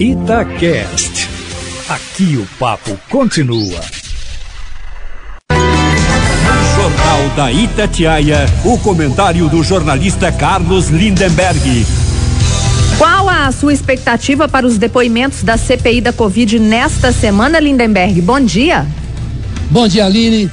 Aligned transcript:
Itacast. 0.00 1.28
Aqui 1.88 2.36
o 2.36 2.46
papo 2.56 2.96
continua. 3.10 3.80
Jornal 6.76 7.28
da 7.34 7.50
Itatiaia, 7.50 8.46
o 8.64 8.78
comentário 8.78 9.48
do 9.48 9.60
jornalista 9.64 10.30
Carlos 10.30 10.86
Lindenberg. 10.86 11.84
Qual 12.96 13.28
a 13.28 13.50
sua 13.50 13.72
expectativa 13.72 14.46
para 14.46 14.64
os 14.64 14.78
depoimentos 14.78 15.42
da 15.42 15.56
CPI 15.56 16.00
da 16.00 16.12
Covid 16.12 16.60
nesta 16.60 17.10
semana, 17.10 17.58
Lindenberg? 17.58 18.20
Bom 18.20 18.38
dia. 18.38 18.86
Bom 19.68 19.88
dia, 19.88 20.06
Aline. 20.06 20.48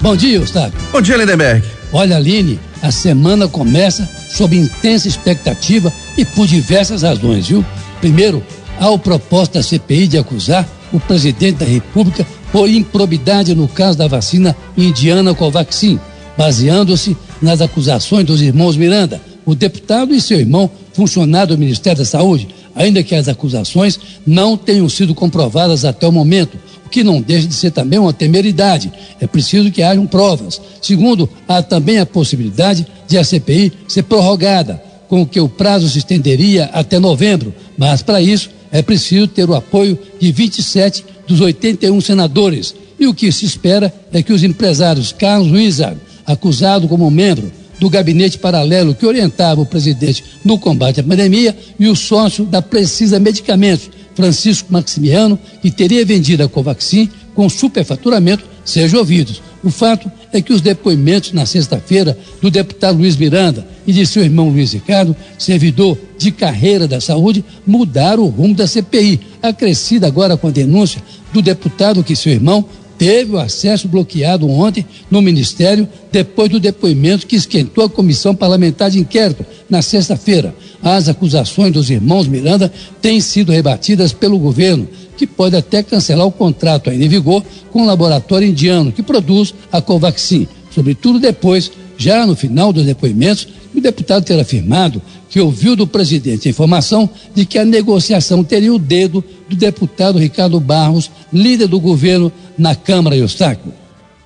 Bom 0.00 0.16
dia, 0.16 0.38
Eustáquio. 0.38 0.76
Bom 0.90 1.00
dia, 1.00 1.16
Lindenberg. 1.16 1.64
Olha, 1.92 2.16
Aline, 2.16 2.58
a 2.82 2.90
semana 2.90 3.46
começa 3.46 4.08
sob 4.28 4.56
intensa 4.56 5.06
expectativa 5.06 5.92
e 6.18 6.24
por 6.24 6.48
diversas 6.48 7.02
razões, 7.02 7.46
viu? 7.46 7.64
Primeiro, 8.00 8.42
há 8.82 8.90
o 8.90 8.98
propósito 8.98 9.54
da 9.54 9.62
CPI 9.62 10.08
de 10.08 10.18
acusar 10.18 10.68
o 10.92 10.98
presidente 10.98 11.58
da 11.58 11.64
República 11.64 12.26
por 12.50 12.68
improbidade 12.68 13.54
no 13.54 13.68
caso 13.68 13.96
da 13.96 14.08
vacina 14.08 14.56
indiana 14.76 15.32
Covaxin, 15.32 16.00
baseando-se 16.36 17.16
nas 17.40 17.60
acusações 17.60 18.26
dos 18.26 18.42
irmãos 18.42 18.76
Miranda, 18.76 19.20
o 19.46 19.54
deputado 19.54 20.12
e 20.12 20.20
seu 20.20 20.40
irmão, 20.40 20.68
funcionário 20.92 21.54
do 21.54 21.60
Ministério 21.60 22.00
da 22.00 22.04
Saúde, 22.04 22.48
ainda 22.74 23.04
que 23.04 23.14
as 23.14 23.28
acusações 23.28 24.00
não 24.26 24.56
tenham 24.56 24.88
sido 24.88 25.14
comprovadas 25.14 25.84
até 25.84 26.08
o 26.08 26.12
momento, 26.12 26.58
o 26.84 26.88
que 26.88 27.04
não 27.04 27.20
deixa 27.20 27.46
de 27.46 27.54
ser 27.54 27.70
também 27.70 28.00
uma 28.00 28.12
temeridade. 28.12 28.92
É 29.20 29.28
preciso 29.28 29.70
que 29.70 29.82
hajam 29.82 30.08
provas. 30.08 30.60
Segundo, 30.82 31.30
há 31.46 31.62
também 31.62 32.00
a 32.00 32.06
possibilidade 32.06 32.84
de 33.06 33.16
a 33.16 33.22
CPI 33.22 33.72
ser 33.86 34.02
prorrogada, 34.02 34.82
com 35.08 35.22
o 35.22 35.26
que 35.26 35.40
o 35.40 35.48
prazo 35.48 35.88
se 35.88 35.98
estenderia 35.98 36.64
até 36.72 36.98
novembro, 36.98 37.54
mas 37.78 38.02
para 38.02 38.20
isso 38.20 38.50
é 38.72 38.80
preciso 38.80 39.28
ter 39.28 39.48
o 39.48 39.54
apoio 39.54 39.98
de 40.18 40.32
27 40.32 41.04
dos 41.28 41.40
81 41.40 42.00
senadores. 42.00 42.74
E 42.98 43.06
o 43.06 43.12
que 43.12 43.30
se 43.30 43.44
espera 43.44 43.92
é 44.10 44.22
que 44.22 44.32
os 44.32 44.42
empresários 44.42 45.12
Carlos 45.12 45.52
Wizard, 45.52 45.98
acusado 46.24 46.88
como 46.88 47.10
membro 47.10 47.52
do 47.78 47.90
gabinete 47.90 48.38
paralelo 48.38 48.94
que 48.94 49.04
orientava 49.04 49.60
o 49.60 49.66
presidente 49.66 50.24
no 50.44 50.58
combate 50.58 51.00
à 51.00 51.02
pandemia, 51.02 51.56
e 51.78 51.88
o 51.88 51.96
sócio 51.96 52.44
da 52.44 52.62
Precisa 52.62 53.18
Medicamentos, 53.18 53.90
Francisco 54.14 54.72
Maximiano, 54.72 55.38
que 55.60 55.70
teria 55.70 56.04
vendido 56.04 56.42
a 56.42 56.48
Covaxin 56.48 57.10
com 57.34 57.48
superfaturamento, 57.48 58.44
sejam 58.64 59.00
ouvidos. 59.00 59.42
O 59.64 59.70
fato 59.70 60.10
é 60.32 60.40
que 60.40 60.52
os 60.52 60.60
depoimentos 60.60 61.32
na 61.32 61.44
sexta-feira 61.44 62.16
do 62.40 62.50
deputado 62.50 62.98
Luiz 62.98 63.16
Miranda 63.16 63.66
e 63.86 63.92
de 63.92 64.06
seu 64.06 64.22
irmão 64.22 64.48
Luiz 64.48 64.72
Ricardo, 64.72 65.16
servidor 65.38 65.98
de 66.18 66.30
carreira 66.30 66.86
da 66.86 67.00
saúde, 67.00 67.44
mudaram 67.66 68.24
o 68.24 68.28
rumo 68.28 68.54
da 68.54 68.66
CPI, 68.66 69.20
acrescida 69.42 70.06
agora 70.06 70.36
com 70.36 70.48
a 70.48 70.52
denúncia 70.52 71.02
do 71.32 71.42
deputado 71.42 72.04
que 72.04 72.16
seu 72.16 72.32
irmão 72.32 72.64
teve 73.02 73.34
o 73.34 73.38
acesso 73.40 73.88
bloqueado 73.88 74.48
ontem 74.48 74.86
no 75.10 75.20
Ministério, 75.20 75.88
depois 76.12 76.48
do 76.48 76.60
depoimento 76.60 77.26
que 77.26 77.34
esquentou 77.34 77.84
a 77.84 77.90
comissão 77.90 78.32
parlamentar 78.32 78.92
de 78.92 79.00
inquérito 79.00 79.44
na 79.68 79.82
sexta-feira. 79.82 80.54
As 80.80 81.08
acusações 81.08 81.72
dos 81.72 81.90
irmãos 81.90 82.28
Miranda 82.28 82.72
têm 83.00 83.20
sido 83.20 83.50
rebatidas 83.50 84.12
pelo 84.12 84.38
governo, 84.38 84.88
que 85.16 85.26
pode 85.26 85.56
até 85.56 85.82
cancelar 85.82 86.26
o 86.26 86.30
contrato 86.30 86.90
ainda 86.90 87.04
em 87.04 87.08
vigor 87.08 87.42
com 87.72 87.82
o 87.82 87.86
laboratório 87.86 88.46
indiano 88.46 88.92
que 88.92 89.02
produz 89.02 89.52
a 89.72 89.80
Covaxin, 89.80 90.46
sobretudo 90.72 91.18
depois, 91.18 91.72
já 91.96 92.24
no 92.24 92.36
final 92.36 92.72
dos 92.72 92.86
depoimentos, 92.86 93.48
o 93.74 93.80
deputado 93.80 94.24
ter 94.24 94.38
afirmado 94.38 95.00
que 95.28 95.40
ouviu 95.40 95.74
do 95.74 95.86
presidente 95.86 96.46
a 96.46 96.50
informação 96.50 97.08
de 97.34 97.46
que 97.46 97.58
a 97.58 97.64
negociação 97.64 98.44
teria 98.44 98.72
o 98.72 98.78
dedo 98.78 99.24
do 99.48 99.56
deputado 99.56 100.18
Ricardo 100.18 100.60
Barros, 100.60 101.10
líder 101.32 101.68
do 101.68 101.80
governo 101.80 102.30
na 102.58 102.74
Câmara 102.74 103.16
Eustáquio. 103.16 103.72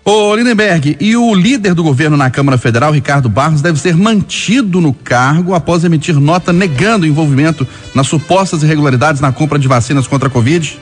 Ô 0.04 0.36
Lindenberg, 0.36 0.96
e 1.00 1.16
o 1.16 1.34
líder 1.34 1.74
do 1.74 1.82
governo 1.82 2.16
na 2.16 2.30
Câmara 2.30 2.56
Federal, 2.56 2.92
Ricardo 2.92 3.28
Barros, 3.28 3.60
deve 3.60 3.80
ser 3.80 3.96
mantido 3.96 4.80
no 4.80 4.94
cargo 4.94 5.52
após 5.52 5.82
emitir 5.82 6.18
nota 6.20 6.52
negando 6.52 7.04
o 7.04 7.08
envolvimento 7.08 7.66
nas 7.92 8.06
supostas 8.06 8.62
irregularidades 8.62 9.20
na 9.20 9.32
compra 9.32 9.58
de 9.58 9.66
vacinas 9.66 10.06
contra 10.06 10.28
a 10.28 10.30
Covid? 10.30 10.78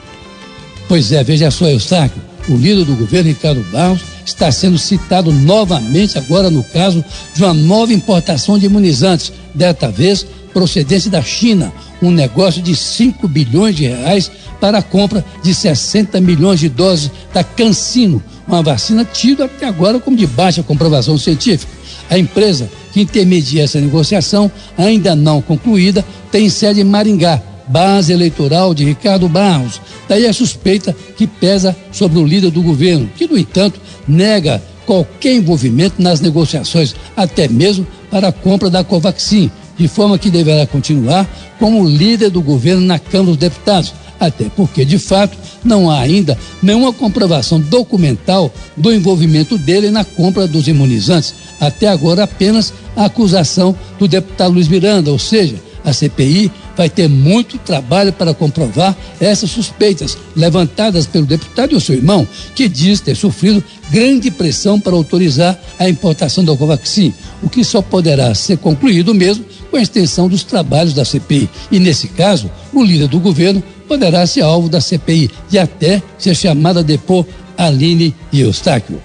Pois 0.87 1.11
é, 1.11 1.25
veja 1.25 1.51
só, 1.51 1.67
Eustáquio, 1.67 2.21
o 2.51 2.55
líder 2.55 2.85
do 2.85 2.95
governo, 2.97 3.31
Ricardo 3.31 3.65
Barros, 3.73 4.14
está 4.25 4.51
sendo 4.51 4.79
citado 4.79 5.33
novamente 5.33 6.19
agora 6.19 6.51
no 6.51 6.63
caso 6.63 7.05
de 7.35 7.43
uma 7.43 7.55
nova 7.55 7.93
importação 7.93 8.59
de 8.59 8.67
imunizantes, 8.67 9.33
desta 9.55 9.91
vez 9.91 10.27
procedente 10.53 11.11
da 11.11 11.21
China, 11.21 11.73
um 12.01 12.11
negócio 12.11 12.63
de 12.63 12.77
5 12.77 13.27
bilhões 13.27 13.75
de 13.75 13.87
reais 13.87 14.31
para 14.61 14.79
a 14.79 14.83
compra 14.83 15.25
de 15.43 15.53
60 15.53 16.21
milhões 16.21 16.61
de 16.61 16.69
doses 16.69 17.11
da 17.33 17.43
Cancino, 17.43 18.23
uma 18.47 18.63
vacina 18.63 19.05
tida 19.05 19.47
até 19.47 19.67
agora 19.67 19.99
como 19.99 20.17
de 20.17 20.27
baixa 20.27 20.63
comprovação 20.63 21.19
científica. 21.19 21.73
A 22.09 22.19
empresa 22.19 22.71
que 22.93 23.01
intermedia 23.01 23.65
essa 23.65 23.81
negociação, 23.81 24.51
ainda 24.79 25.17
não 25.17 25.43
concluída, 25.43 26.05
tem 26.31 26.49
sede 26.49 26.81
em 26.81 26.85
Maringá, 26.85 27.43
base 27.67 28.13
eleitoral 28.13 28.75
de 28.75 28.85
Ricardo 28.85 29.29
Barros. 29.29 29.81
Daí 30.09 30.27
a 30.27 30.33
suspeita 30.33 30.95
que 31.17 31.27
pesa 31.27 31.75
sobre 31.93 32.19
o 32.19 32.27
líder 32.27 32.51
do 32.51 32.63
governo, 32.63 33.09
que, 33.17 33.27
no 33.27 33.39
entanto, 33.39 33.81
nega 34.07 34.63
qualquer 34.85 35.35
envolvimento 35.35 36.03
nas 36.03 36.21
negociações, 36.21 36.95
até 37.17 37.49
mesmo 37.49 37.87
para 38.11 38.29
a 38.29 38.33
compra 38.33 38.69
da 38.69 38.85
Covaxin, 38.85 39.51
de 39.77 39.89
forma 39.89 40.19
que 40.19 40.31
deverá 40.31 40.67
continuar 40.67 41.29
como 41.59 41.89
líder 41.89 42.31
do 42.31 42.43
governo 42.43 42.83
na 42.83 42.99
Câmara 42.99 43.31
dos 43.31 43.37
Deputados, 43.37 43.93
até 44.21 44.45
porque, 44.57 44.85
de 44.85 44.99
fato, 44.99 45.37
não 45.65 45.91
há 45.91 46.01
ainda 46.01 46.39
nenhuma 46.63 46.93
comprovação 46.93 47.61
documental 47.61 48.53
do 48.77 48.93
envolvimento 48.93 49.57
dele 49.57 49.91
na 49.91 50.05
compra 50.05 50.47
dos 50.47 50.69
imunizantes. 50.69 51.35
Até 51.61 51.89
agora, 51.89 52.25
apenas 52.25 52.73
a 52.97 53.07
acusação 53.07 53.75
do 53.99 54.07
deputado 54.07 54.53
Luiz 54.53 54.69
Miranda, 54.69 55.11
ou 55.11 55.19
seja, 55.19 55.57
a 55.85 55.93
CPI 55.93 56.51
vai 56.77 56.89
ter 56.89 57.09
muito 57.09 57.59
trabalho 57.59 58.13
para 58.13 58.35
comprovar 58.35 58.97
essas 59.21 59.51
suspeitas 59.51 60.17
levantadas 60.35 61.07
pelo 61.07 61.27
deputado 61.27 61.73
e 61.73 61.77
o 61.77 61.81
seu 61.81 61.95
irmão, 61.95 62.27
que 62.55 62.69
diz 62.69 63.01
ter 63.01 63.15
sofrido 63.15 63.63
grande 63.91 64.31
pressão 64.31 64.81
para 64.81 64.95
autorizar 64.95 65.59
a 65.79 65.89
importação 65.89 66.45
da 66.45 66.57
Covaxin, 66.57 67.13
o 67.43 67.49
que 67.49 67.63
só 67.63 67.83
poderá 67.83 68.35
ser 68.35 68.59
concluído 68.59 69.15
mesmo 69.15 69.45
com 69.71 69.77
a 69.77 69.83
extensão 69.83 70.29
dos 70.29 70.43
trabalhos 70.45 70.95
da 70.95 71.05
CPI. 71.05 71.49
E, 71.71 71.79
nesse 71.79 72.09
caso, 72.09 72.51
o 72.73 72.83
líder 72.83 73.09
do 73.09 73.21
governo 73.21 73.63
poderá 73.87 74.27
ser 74.27 74.43
alvo 74.43 74.69
da 74.69 74.81
CPI 74.81 75.31
e 75.53 75.59
até 75.59 76.03
ser 76.19 76.35
chamado 76.35 76.79
a 76.79 76.83
depor 76.83 77.27
Aline 77.57 78.15
e 78.33 78.41
Eustáquio. 78.41 79.01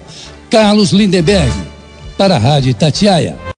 Carlos 0.48 0.90
Lindenberg, 0.90 1.52
para 2.16 2.36
a 2.36 2.38
Rádio 2.38 2.74
Tatiaia. 2.74 3.40